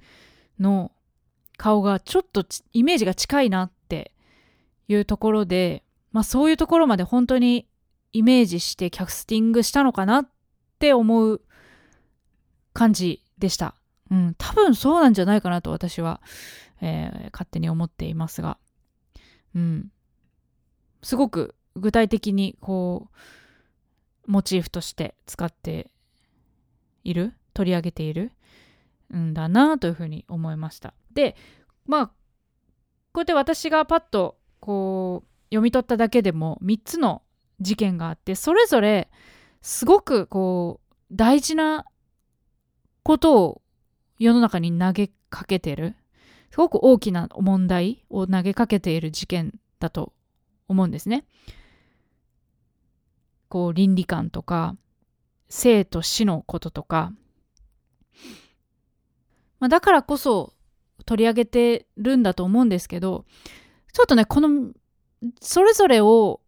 [0.58, 0.92] の
[1.56, 4.12] 顔がちょっとイメージが近いなって
[4.88, 7.66] いうところで、まあ、そういうところまで本当に
[8.12, 10.28] イメージしてキャスティングしたのかなっ
[10.78, 11.42] て思う
[12.72, 13.74] 感じでした。
[14.10, 16.20] うん、多分そうなんじゃないかなと私は、
[16.80, 18.58] えー、勝手に思っていますが、
[19.54, 19.92] うん、
[21.02, 23.08] すごく具体的にこ
[24.26, 25.90] うモチーフとして使って
[27.04, 28.32] いる取り上げている
[29.14, 30.94] んだなというふうに思いました。
[31.12, 31.36] で
[31.86, 32.12] まあこ
[33.16, 37.22] うやって私がパッとこう読み取っただけでも3つの
[37.60, 39.10] 事件があってそれぞれ
[39.62, 41.84] すごくこう大事な
[43.02, 43.62] ことを
[44.18, 45.96] 世の中に投げかけてる
[46.50, 50.12] すごく大きな問題を投げかけている事件だと
[50.68, 51.24] 思うんですね。
[53.48, 54.76] こう倫理観とか
[55.48, 57.12] 生と死のこととか、
[59.60, 60.52] まあ、だからこそ
[61.06, 63.24] 取り上げてるんだと思うんですけど
[63.92, 64.72] ちょっとねこの
[65.40, 66.40] それぞれを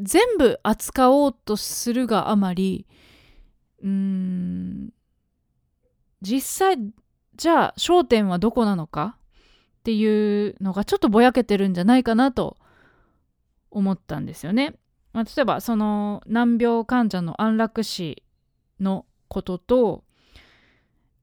[0.00, 2.86] 全部扱おうとするがあまり
[3.82, 4.90] うーん
[6.22, 6.78] 実際
[7.36, 12.56] じゃあ焦点はどこなのかっていうのがちょっとぼやけてるんじゃないかなと
[13.70, 14.74] 思ったんですよね。
[15.12, 18.22] まあ、例えばその難病患者の安楽死
[18.80, 20.04] のことと、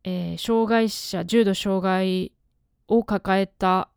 [0.04, 2.32] えー、障害者重度障害
[2.88, 3.90] を抱えた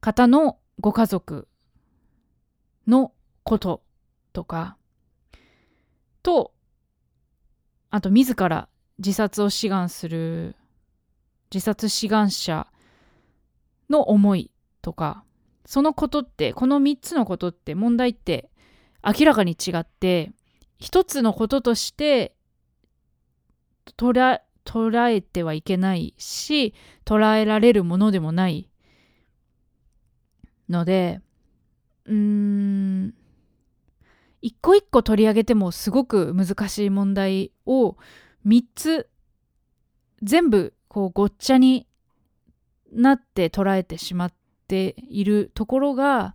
[0.00, 1.48] 方のご家族
[2.86, 3.82] のこと
[4.32, 4.76] とか
[6.22, 6.52] と
[7.90, 10.56] あと自ら自殺を志願する
[11.52, 12.66] 自殺志願者
[13.88, 14.50] の思い
[14.82, 15.24] とか
[15.64, 18.50] そのことってこの3つのことって問題って
[19.02, 20.32] 明らかに違って
[20.78, 22.34] 一つのこととして
[23.96, 28.68] 捉えてはいけないし捉えられるものでもない
[30.68, 31.20] ので
[32.06, 33.14] うーん
[34.40, 37.96] 一個一個取り上げてもすごく難しい問題を
[38.46, 39.08] 3つ
[40.22, 41.86] 全部こうごっちゃに
[42.92, 44.32] なって捉えてしまっ
[44.68, 46.34] ているところが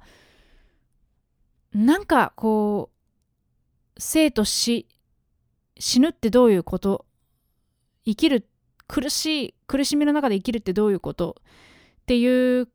[1.74, 2.90] なんかこ
[3.96, 4.88] う生と死
[5.78, 7.06] 死ぬってどういうこと
[8.10, 8.48] 生きる
[8.88, 11.38] 苦しい苦しみの中で生きるってどういうこと
[12.02, 12.67] っていう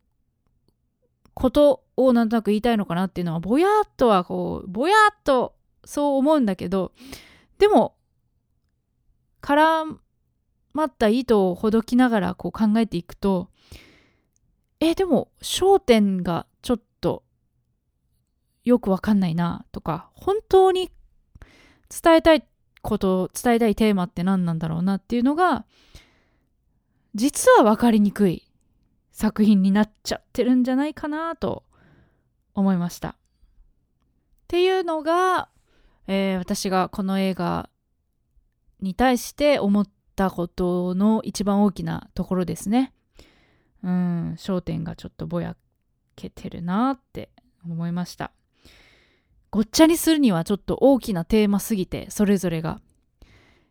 [1.35, 6.93] ことをなんとなく言いたいのかなっていうのはぼやっとはこうぼやっとそう思うんだけど
[7.59, 7.97] でも
[9.43, 9.99] 絡
[10.73, 13.49] まった糸をほどきながらこう考えていくと
[14.81, 17.25] えでも焦点がちょっと
[18.65, 20.91] よくわかんないなとか本当に
[21.91, 22.45] 伝えたい
[22.85, 25.65] こと伝えたいテーマって何なんだろうなっていうのが
[27.15, 28.47] 実は分かりにくい
[29.11, 31.65] 作品になっちゃってるんじゃないかなと
[32.55, 33.09] 思いました。
[33.09, 33.15] っ
[34.49, 35.49] ていうのが、
[36.07, 37.71] えー、私がこの映画
[38.81, 42.93] に対して思ったことの一番大きなところですね。
[43.83, 45.57] うん、焦点がちょっとぼや
[46.17, 47.31] けてるなって
[47.65, 48.33] 思いました。
[49.55, 52.81] ごっちゃにするにはちょっと大きなテーマすぎて、それぞれが。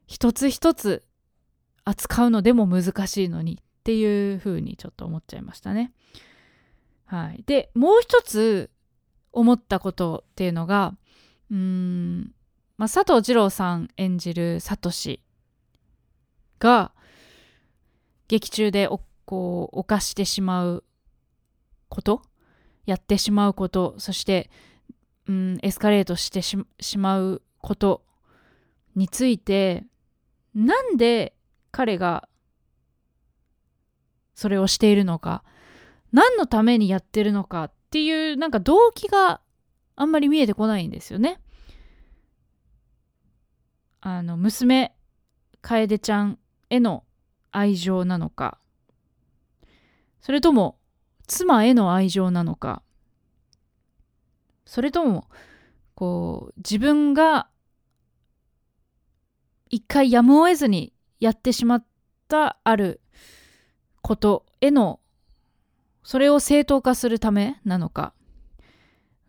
[0.07, 1.03] 一つ一つ
[1.83, 5.91] 扱うのでも難しいのにっていうふうにちょっと思っちゃいましたね。
[7.03, 7.43] はい。
[7.45, 8.71] で、もう一つ
[9.33, 10.95] 思ったことっていうのが、
[11.51, 12.33] うーん、
[12.77, 15.21] まあ、佐藤二郎さん演じるサトシ
[16.59, 16.93] が
[18.29, 18.87] 劇中で
[19.25, 20.85] こう犯してしまう
[21.89, 22.21] こと
[22.85, 24.49] やってしまうことそして、
[25.27, 26.57] うん、エスカレートしてし
[26.97, 28.03] まうこと
[28.95, 29.85] について
[30.53, 31.33] なんで
[31.71, 32.27] 彼が
[34.35, 35.43] それをしているのか
[36.11, 39.41] 何のためにやってるのかっていうなんか動機が
[39.95, 41.39] あんまり見えてこないんですよね。
[44.01, 44.93] あの娘
[45.61, 47.05] 楓ちゃんへの
[47.51, 48.57] 愛情なのか
[50.19, 50.77] それとも
[51.27, 52.81] 妻への愛情なのか
[54.65, 55.27] それとも
[55.95, 57.47] こう自分が
[59.69, 61.85] 一回やむを得ずにやってしまっ
[62.27, 63.01] たある
[64.01, 64.99] ことへの
[66.03, 68.13] それを正当化するためなのか、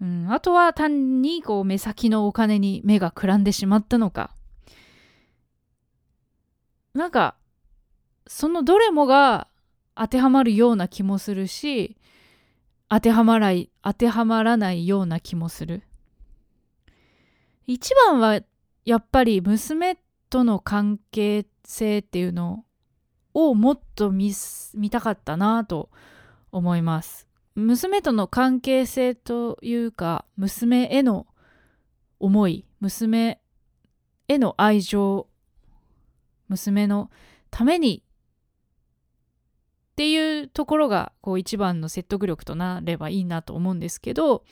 [0.01, 4.35] うん、あとは単にこう目先のお金に目がくらんでしまったのか。
[6.95, 7.37] なんか
[8.27, 9.49] そのどれもが
[9.97, 11.97] 当てはまるような気もするし
[12.89, 15.83] 当てはまらい当てはまらないような気もする
[17.67, 18.41] 一番は
[18.85, 22.65] やっぱり娘との関係性っていうの
[23.33, 24.35] をもっと見
[24.91, 25.91] たかったなと
[26.53, 27.27] 思います。
[27.55, 31.27] 娘との関係性というか娘への
[32.19, 33.41] 思い娘
[34.29, 35.29] への愛情
[36.49, 37.11] 娘の
[37.51, 38.03] ために
[39.95, 44.43] っていうところがこう一番の説得力となればいいなと思うんですけど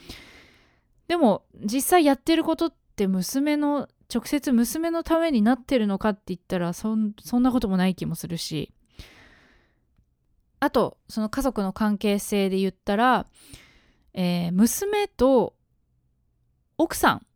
[1.09, 8.73] でも実際やってることって娘の直接娘のためになってるのかって言ったらそんなこともない気もするし
[10.61, 13.27] あとその家族の関係性で言ったら、
[14.15, 15.55] えー、娘と
[16.79, 17.27] 奥さん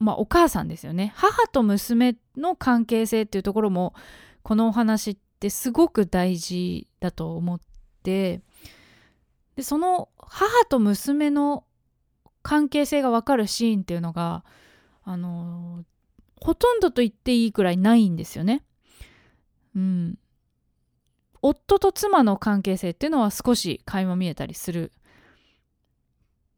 [0.00, 1.12] まあお母さんですよね。
[1.14, 3.94] 母と娘の関係性っていうところも
[4.42, 7.60] このお話ってすごく大事だと思っ
[8.02, 8.42] て
[9.56, 11.64] でその母と娘の
[12.42, 14.44] 関係性が分かるシーンっていうのが
[15.04, 15.84] あの
[16.40, 18.62] ほとんどと言っていいくらいないんですよね。
[19.76, 20.18] うん。
[21.42, 24.92] 夫と妻の関係性っていうのは少し垣間見えたりする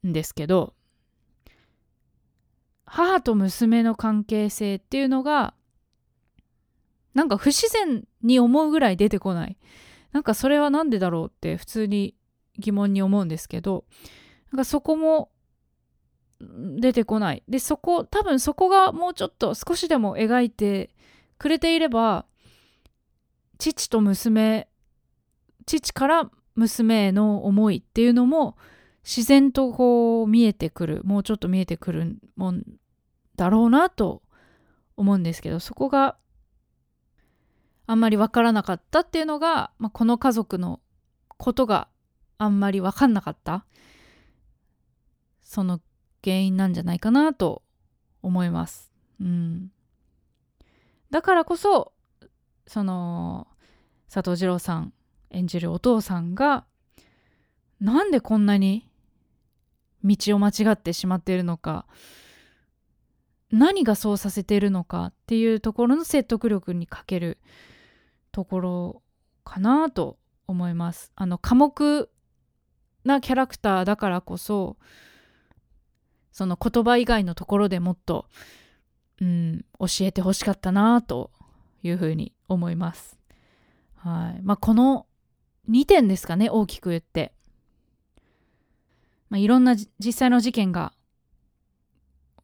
[0.07, 0.75] んですけど
[2.85, 5.55] 母と娘の関係性っていうのが
[7.15, 9.59] なんか不自然に思うぐらい出てこない。
[10.13, 12.15] なんかそれは何でだろうって普通に
[12.59, 13.85] 疑問に思うんですけど
[14.51, 15.31] なんかそこも
[16.41, 17.43] 出てこない。
[17.49, 20.91] でそこ多分そこがもうちょっと少しでも描いて
[21.39, 22.27] くれていれば
[23.59, 24.69] 父と娘
[25.67, 28.57] 父から娘への思いっていうのも
[29.05, 31.01] 自然とこう見えてくる。
[31.05, 32.63] もうちょっと見えてくるもん
[33.37, 34.23] だろうなと
[34.97, 36.17] 思うんですけどそこが
[37.93, 40.81] あんまり分からなかったっていうのが、まあ、この家族の
[41.37, 41.89] ことが
[42.39, 43.67] あんまり分かんなかった
[45.43, 45.79] その
[46.25, 47.63] 原因なんじゃないかなと
[48.23, 48.91] 思います。
[49.21, 49.71] うん、
[51.11, 51.93] だからこそ
[52.67, 53.47] その
[54.11, 54.95] 佐藤二郎さん
[55.29, 56.65] 演じるお父さんが
[57.79, 58.89] なんでこんなに
[60.03, 61.85] 道を間違ってしまっているのか
[63.51, 67.37] 何がそうさせているのかっていうところの説得力に欠ける
[68.33, 69.03] ところ
[69.45, 71.13] かなと思います。
[71.15, 72.11] あの寡黙
[73.05, 74.77] なキャラクターだからこそ
[76.33, 78.27] その言葉以外のところでもっと、
[79.21, 81.31] うん、教えてほしかったなと
[81.83, 83.19] いうふうに思います。
[83.97, 85.07] はいまあ、この
[85.71, 87.33] 2点ですかね大きく言って、
[89.31, 90.93] まあ、いろんな実際の事件が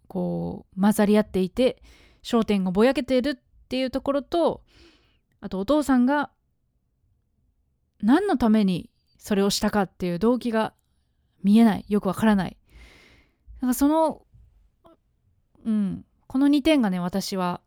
[0.06, 1.82] こう混ざり合っていて
[2.22, 3.34] 焦点がぼやけているっ
[3.68, 4.62] ていうところと
[5.40, 6.30] あとお父さんが
[8.00, 10.72] 何のためにそれをしたかっていう動機が
[11.42, 11.84] 見えない。
[11.88, 12.56] よくわからない。
[13.60, 14.22] なんかその
[15.64, 16.04] うん。
[16.26, 17.62] この2点がね私は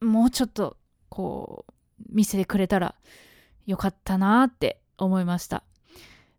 [0.00, 0.76] もうちょっと
[1.08, 1.72] こう
[2.08, 2.94] 見せてくれたら
[3.66, 5.62] よかったなって思いました。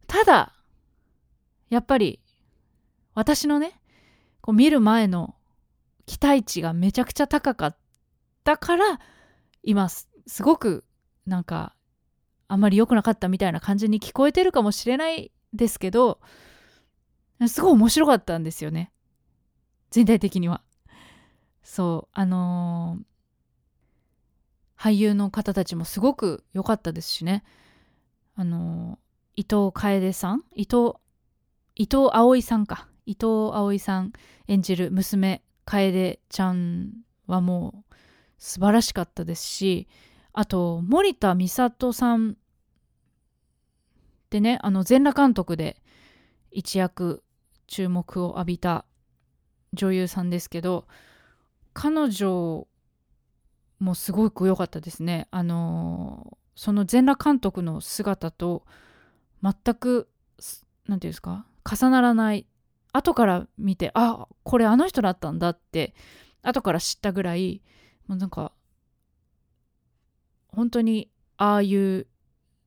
[0.08, 0.54] ただ
[1.70, 2.20] やっぱり
[3.14, 3.80] 私のね
[4.42, 5.36] こう見る前の
[6.06, 7.78] 期待値がめちゃくちゃ高かっ
[8.48, 9.02] たから
[9.62, 10.08] 今す
[10.42, 10.86] ごく
[11.26, 11.76] なんか
[12.48, 16.22] あんまり良くなかったみたいな感じに聞こえてるかもしれないですけど
[17.50, 18.94] すごい面白かったんですよね。
[19.92, 20.62] 全体的には。
[21.62, 27.44] そうあのー、俳優の方たちもすごく良かったですしね。
[28.36, 30.44] あのー、伊藤楓さん？
[30.56, 30.94] 伊藤
[31.76, 32.88] 伊藤葵さんか。
[33.06, 34.14] 伊藤葵さん
[34.48, 36.94] 演じる娘楓ちゃん
[37.28, 37.87] はもう
[38.38, 39.88] 素晴らしかったですし
[40.34, 42.36] あと森田美里さんっ
[44.30, 45.82] てねあの全裸監督で
[46.52, 47.24] 一躍
[47.68, 48.86] 注目を浴びた
[49.74, 50.88] 女優さんですけど
[51.74, 52.68] 彼女
[53.80, 55.28] もすごく良かったですね。
[55.30, 58.66] あのその全裸監督の姿と
[59.44, 60.52] 全く何て
[60.88, 62.48] 言うんですか重ならない。
[62.94, 65.94] 後から見てあこれあの人だったんだって
[66.42, 67.62] 後から知ったぐらい
[68.08, 68.52] もうなんか
[70.48, 72.08] 本当にああいう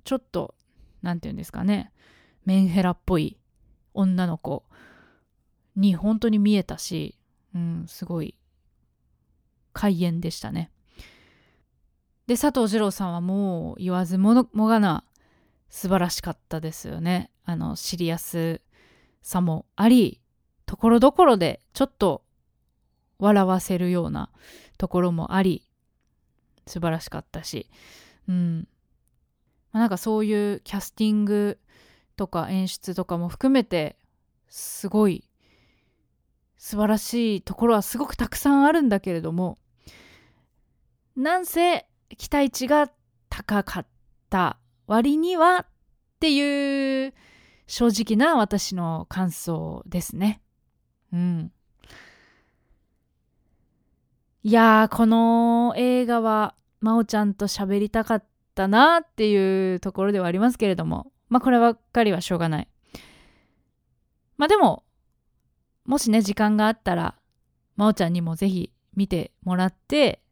[0.05, 0.55] ちょっと
[1.03, 1.93] 何て言うんですかね
[2.45, 3.37] メンヘラっぽい
[3.95, 4.65] 女の子
[5.77, 7.19] に本当に見えたし、
[7.55, 8.35] うん、すごい
[9.73, 10.71] 開演でしたね。
[12.27, 15.05] で佐藤二郎さんはもう言わずもがな
[15.69, 17.31] 素晴らしかったですよね。
[17.45, 18.61] あのシリアス
[19.23, 20.21] さもあり
[20.67, 22.23] ところどころでちょっと
[23.19, 24.31] 笑わせるような
[24.81, 25.69] ところもあり
[26.67, 27.69] 素晴らしかったし、
[28.27, 28.67] うん
[29.73, 31.59] まあ、なんかそういうキャスティング
[32.17, 33.97] とか演出とかも含めて
[34.49, 35.29] すごい
[36.57, 39.59] 素晴らしいところはすごくたくさんあるんだけれども
[41.15, 42.91] なんせ期待値が
[43.29, 43.87] 高かっ
[44.31, 44.57] た
[44.87, 45.67] 割にはっ
[46.21, 47.13] ていう
[47.67, 50.41] 正直な私の感想ですね。
[51.13, 51.53] うん。
[54.43, 58.25] いやー、この映画は、真央ちゃんと喋りたかっ
[58.55, 62.69] たなっていうところではありますけれども、まあこればっかりはしょうがない。
[64.39, 64.85] まあでも、
[65.85, 67.17] もしね、時間があったら、
[67.77, 70.23] 真央ちゃんにもぜひ見てもらって、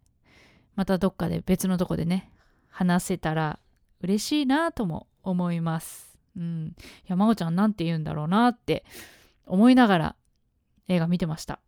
[0.74, 2.32] またどっかで別のとこでね、
[2.70, 3.58] 話せたら
[4.00, 6.18] 嬉しいなとも思います。
[6.34, 8.84] うん、いや真央ちゃんなんて言うんだろうなって
[9.44, 10.16] 思いながら
[10.86, 11.60] 映画見てました。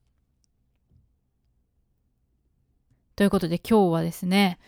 [3.20, 4.58] ということで今日はですね、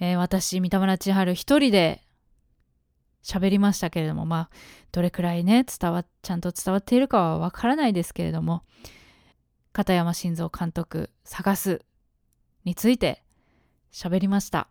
[0.00, 2.00] えー、私三田村千春一人で
[3.22, 4.50] 喋りましたけれどもまあ
[4.92, 8.62] どれくらいね伝わちゃんと伝わっているかはわからないですけれども
[9.74, 11.82] 片山晋三監督「探す」
[12.64, 13.22] について
[13.92, 14.68] 喋りました。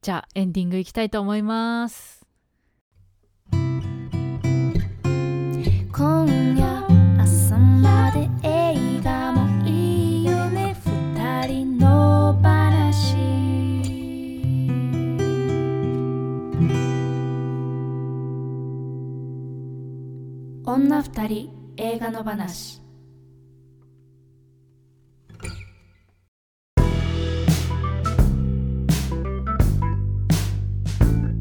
[0.00, 2.23] じゃあエンディングいきたいと思います。
[20.74, 22.82] 女二人映画の話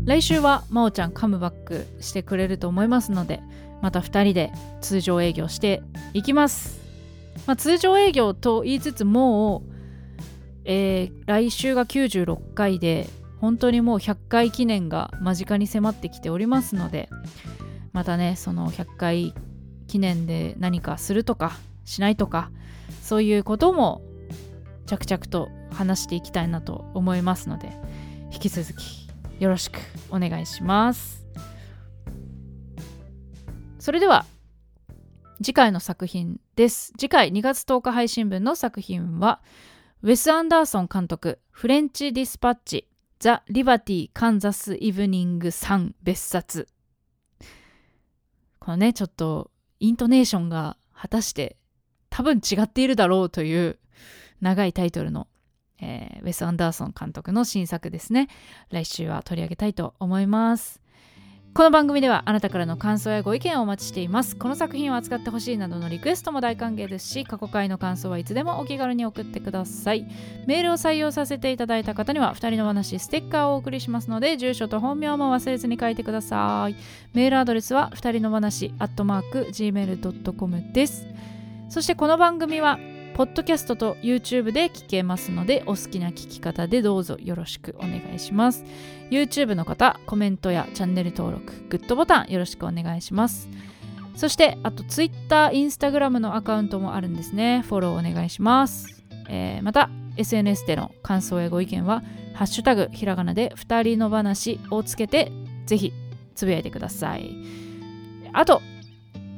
[0.06, 3.42] 来週は真央ちゃんカムバックしてくれると思いますので
[3.82, 5.82] また2人で通常営業して
[6.14, 6.80] いきます。
[7.48, 9.72] まあ、通常営業と言いつつもう、
[10.66, 13.10] えー、来週が96回で
[13.42, 17.10] 本当にもう100回記念が間近に迫ってきておりますので
[17.94, 19.34] またねその100回
[19.88, 21.54] 記念で何かするとか
[21.86, 22.52] しないとか
[23.02, 24.02] そういうことも
[24.86, 27.72] 着々と話していきたいなと思いますので
[28.32, 29.08] 引き続き
[29.40, 29.80] よろしく
[30.10, 31.24] お願いします。
[33.84, 34.26] それでは
[35.44, 39.42] 次回の作品です次回2月10日配信分の作品は
[40.04, 42.88] ウェス・アンダーソン監督フレンチ・ディスパッチ
[43.20, 46.70] ザ・リバティ・カンザス・イブニング3別冊
[48.64, 49.52] このねちょっと
[49.82, 51.58] イントネーションが果たして
[52.10, 53.78] 多分違っているだろうという
[54.40, 55.28] 長いタイトルの、
[55.82, 58.30] えー、ウェス・アンダーソン監督の新作ですね。
[58.70, 60.83] 来週は取り上げたいと思います。
[61.54, 64.36] この番組ではあなたからの感想やご意見をお待ちしています。
[64.36, 70.08] この作品を扱ってほしいなどのリクエストも大歓迎ですし過去回の感想はいつでもお気軽に送ってください。
[70.48, 76.76] メールを採用させていただいた方には2人の話ステッカーをお送りしますので住所と本名も忘れずに書いてください。
[77.14, 81.06] メールアドレスは2人の話アットマーク gmail.com です。
[81.70, 82.80] そしてこの番組は
[83.16, 88.66] ポッドキャストと YouTube で聞けますのでお好きな聞き方でどうぞよろしくお願いします。
[89.12, 93.50] YouTube の方コメントやチャンネル登録グッドボタンよろしくお願いします。
[94.16, 97.64] そしてあと Twitter、Instagram のアカウントもあるんですね。
[97.68, 102.02] フォローお願いします、えー、また SNS での感想やご意見は
[102.34, 105.32] ハッシュタグひらがなで2人の話をつけて
[105.68, 105.94] ぜひ
[106.34, 107.36] つぶやいてください。
[108.34, 108.64] あと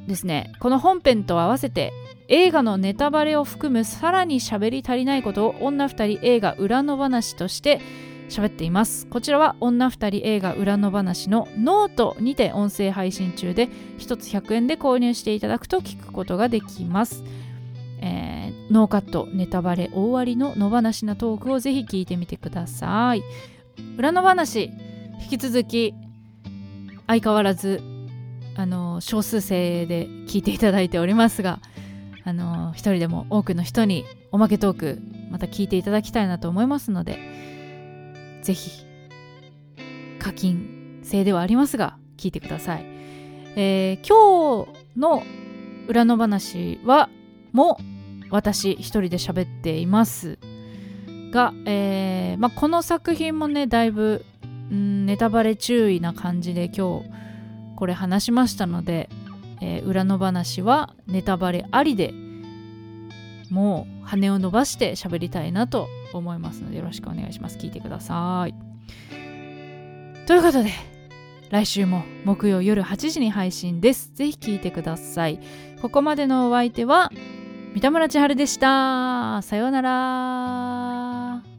[0.08, 1.92] ですねこの本編と合わせて
[2.28, 7.80] 映画のネタバレを含むさらに喋り足りないことを女二人映画裏の話として
[8.30, 9.06] 喋っています。
[9.08, 13.70] こちらは女二人映画裏の話のノートにて音声配信中で
[14.00, 17.24] 1つ100円で購入していただくと聞くことができます、
[18.02, 23.24] えー、ノーカットネタバレ大ありの野放しなトークをぜひ聞いてみてください。
[23.98, 24.72] 裏の話
[25.22, 25.94] 引き続き
[27.06, 27.84] 相変わらず
[28.56, 31.60] あの少数生で聞いていただいておりますが
[32.28, 35.00] あの一人でも多くの人におまけトーク
[35.30, 37.20] また聞いていただきたいなと思いますので
[38.42, 38.84] ぜひ
[40.20, 42.86] 課金制ではありますが聞いてください、
[43.56, 45.24] えー、今日の
[45.88, 47.10] 裏の話は
[47.52, 47.78] も
[48.32, 50.40] 私一人で喋っています
[51.32, 54.26] が、えーまあ、この作品もねだいぶ
[54.74, 57.10] んネタバレ注意な感じで今日
[57.76, 59.10] これ話しましたので
[59.62, 62.14] えー、裏の話はネタバレありで
[63.50, 67.58] もう羽を伸ばして喋りたいなと思いますのでよろしくお願いします。
[67.58, 68.54] 聞いてください。
[70.28, 70.72] ということで
[71.52, 74.12] 来週も木曜夜8時に配信です。
[74.14, 75.40] ぜひ聞いてください。
[75.82, 77.12] ここまでのお相手は
[77.74, 79.42] 三田村千春でした。
[79.42, 81.55] さようなら。